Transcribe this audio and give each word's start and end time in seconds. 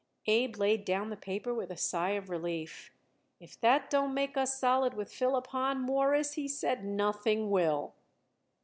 Abe 0.25 0.57
laid 0.57 0.83
down 0.83 1.11
the 1.11 1.15
paper 1.15 1.53
with 1.53 1.69
a 1.69 1.77
sigh 1.77 2.13
of 2.13 2.31
relief. 2.31 2.91
"If 3.39 3.59
that 3.61 3.91
don't 3.91 4.15
make 4.15 4.35
us 4.35 4.57
solid 4.59 4.95
with 4.95 5.13
Philip 5.13 5.45
Hahn, 5.49 5.79
Mawruss," 5.85 6.33
he 6.33 6.47
said, 6.47 6.83
"nothing 6.83 7.51
will." 7.51 7.93